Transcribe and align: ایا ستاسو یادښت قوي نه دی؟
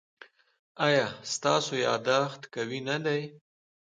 ایا 0.87 1.05
ستاسو 1.33 1.73
یادښت 1.85 2.41
قوي 2.53 2.79
نه 2.89 2.97
دی؟ 3.05 3.21